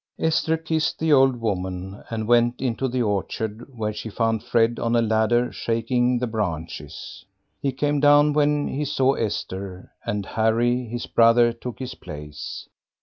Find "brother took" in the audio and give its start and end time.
11.05-11.77